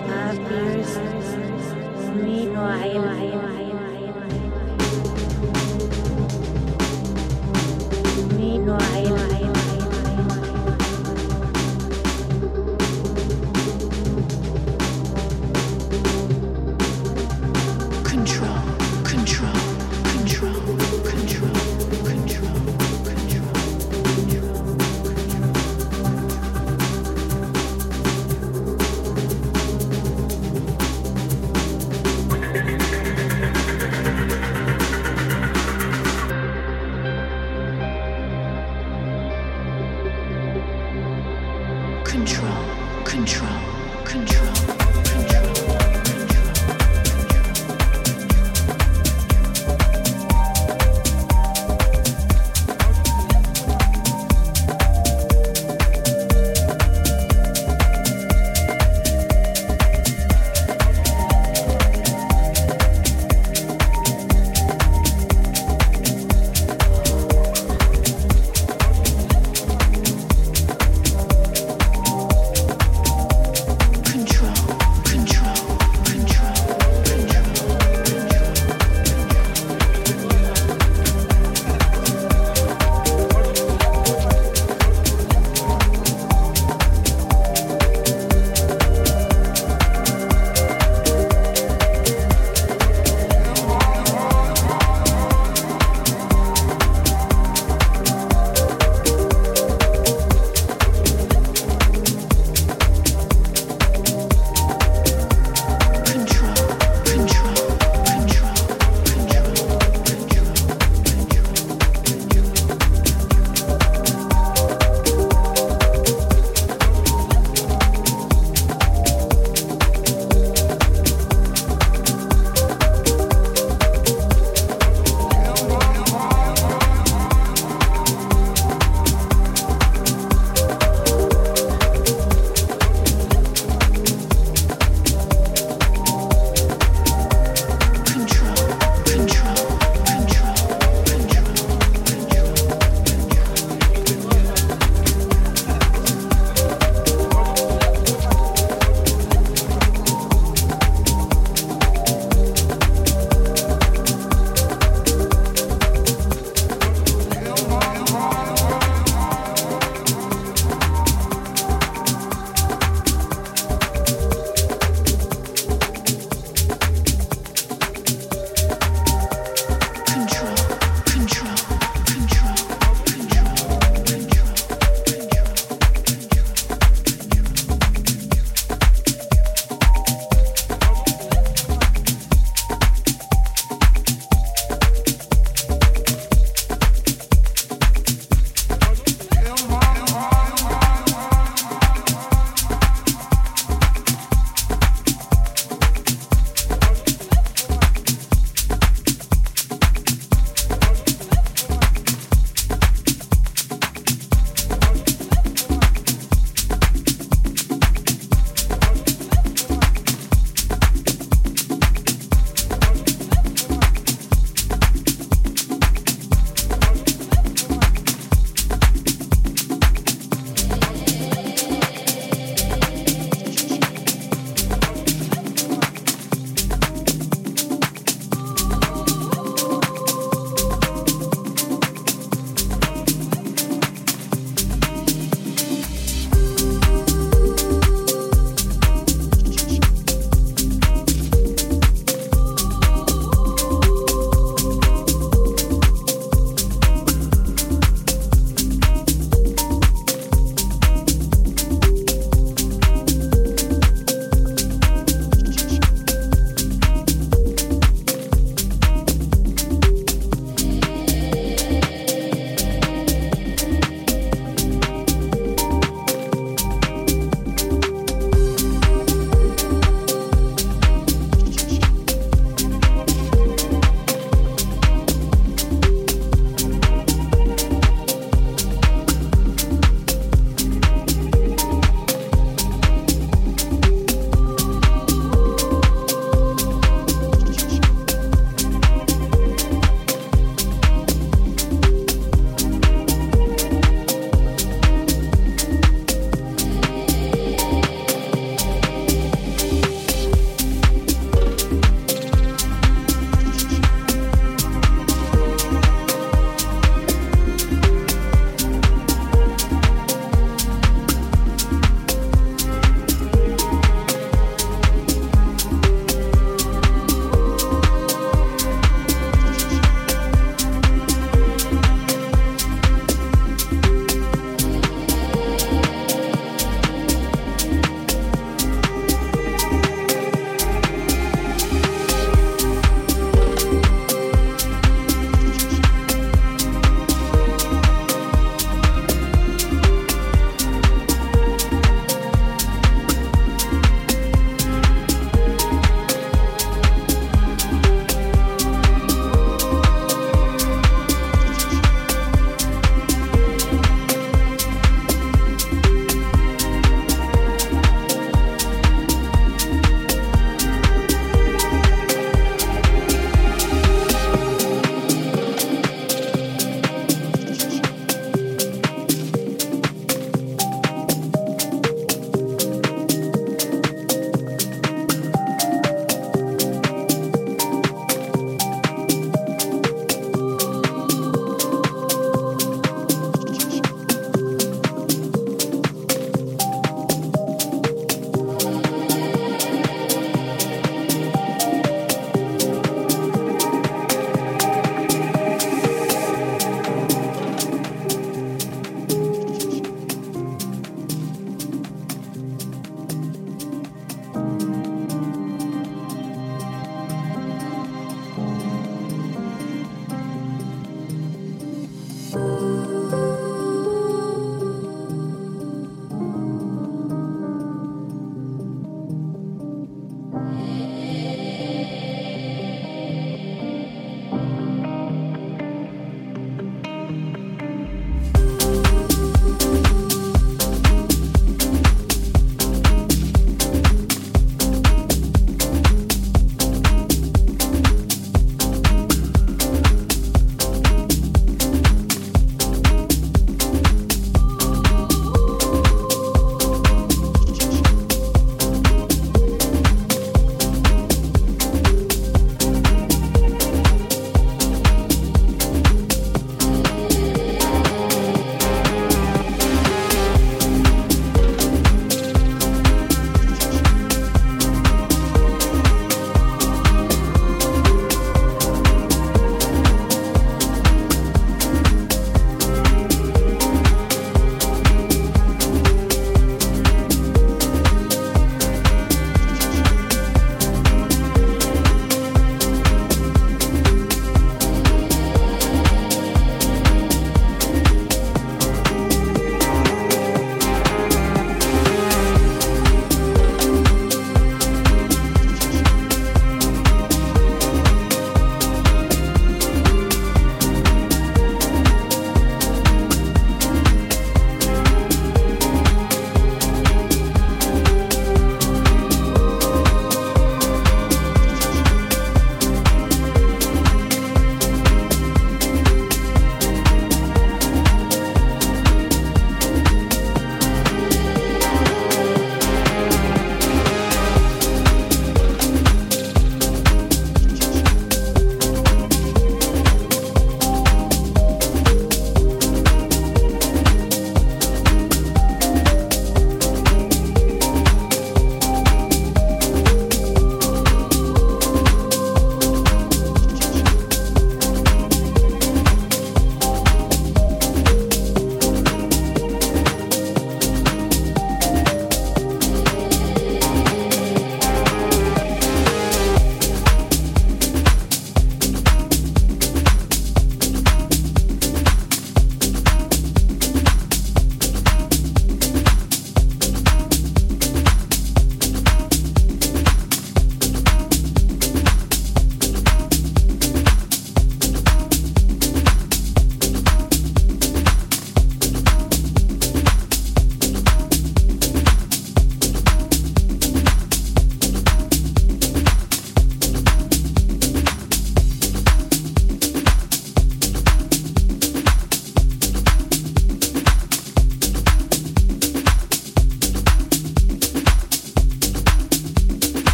Papyrus 0.00 0.96
Minoail 2.24 3.49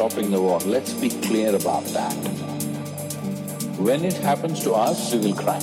stopping 0.00 0.30
the 0.30 0.40
war, 0.40 0.58
let's 0.60 0.94
be 0.94 1.10
clear 1.10 1.54
about 1.54 1.84
that. 1.92 2.14
When 3.76 4.02
it 4.02 4.14
happens 4.14 4.62
to 4.62 4.72
us, 4.72 5.12
we 5.12 5.18
will 5.18 5.34
cry. 5.34 5.60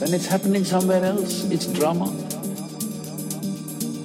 When 0.00 0.12
it's 0.12 0.26
happening 0.26 0.64
somewhere 0.64 1.02
else, 1.02 1.50
it's 1.50 1.64
drama. 1.64 2.10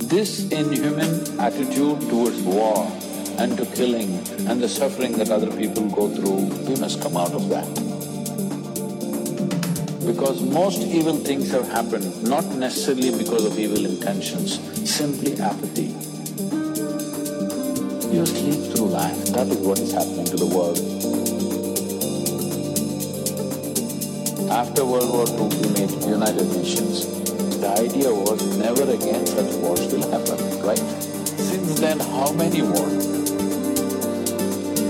This 0.08 0.50
inhuman 0.50 1.42
attitude 1.42 2.00
towards 2.08 2.42
war 2.44 2.90
and 3.38 3.58
to 3.58 3.66
killing 3.76 4.14
and 4.48 4.64
the 4.64 4.70
suffering 4.70 5.18
that 5.18 5.30
other 5.30 5.52
people 5.52 5.90
go 5.90 6.08
through, 6.08 6.46
we 6.70 6.80
must 6.80 7.02
come 7.02 7.18
out 7.18 7.34
of 7.34 7.50
that. 7.50 7.68
Because 10.08 10.42
most 10.42 10.80
evil 10.84 11.18
things 11.18 11.52
have 11.52 11.68
happened 11.68 12.24
not 12.24 12.46
necessarily 12.46 13.12
because 13.18 13.44
of 13.44 13.60
evil 13.60 13.86
intentions, 13.86 14.62
simply 14.90 15.38
apathy. 15.42 15.95
You 18.16 18.26
sleep 18.26 18.72
through 18.72 18.96
life, 18.96 19.26
that 19.36 19.48
is 19.48 19.58
what 19.58 19.78
is 19.78 19.92
happening 19.92 20.24
to 20.24 20.38
the 20.38 20.48
world. 20.48 20.80
After 24.50 24.86
World 24.86 25.12
War 25.12 25.28
II, 25.28 25.52
we 25.52 25.68
made 25.76 25.92
United 26.00 26.48
Nations. 26.56 27.12
The 27.60 27.76
idea 27.76 28.16
was 28.16 28.40
never 28.56 28.84
again 28.84 29.28
such 29.28 29.52
wars 29.56 29.92
will 29.92 30.10
happen, 30.10 30.40
right? 30.64 30.80
Since 31.28 31.82
then, 31.82 32.00
how 32.00 32.32
many 32.32 32.62
wars? 32.62 33.04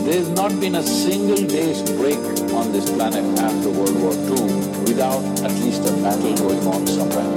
There's 0.05 0.29
not 0.29 0.53
been 0.61 0.75
a 0.75 0.83
single 0.83 1.41
day's 1.49 1.81
break 1.97 2.21
on 2.53 2.71
this 2.71 2.87
planet 2.91 3.25
after 3.39 3.71
World 3.71 3.97
War 4.05 4.13
II 4.13 4.53
without 4.85 5.25
at 5.41 5.51
least 5.65 5.81
a 5.81 5.93
battle 6.05 6.37
going 6.37 6.61
on 6.67 6.85
somewhere. 6.85 7.34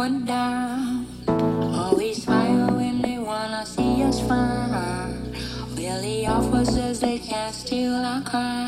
someone 0.00 0.24
down. 0.24 1.06
Always 1.74 2.22
smile 2.22 2.74
when 2.74 3.02
they 3.02 3.18
wanna 3.18 3.66
see 3.66 4.02
us 4.02 4.18
fine. 4.26 5.34
Billy 5.76 6.26
offers 6.26 6.74
us 6.78 7.00
they 7.00 7.18
can't 7.18 7.54
steal 7.54 7.92
our 7.92 8.22
crown. 8.22 8.59